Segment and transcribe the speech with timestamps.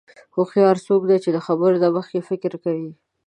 [0.35, 2.91] هوښیار څوک دی چې د خبرو نه مخکې فکر کوي.